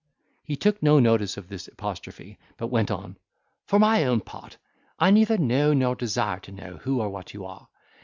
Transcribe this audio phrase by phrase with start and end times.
[0.43, 3.17] He took no notice of this apostrophe, but went on.
[3.67, 4.57] "For my own part,
[4.97, 7.69] I neither know nor desire to know who or what you are.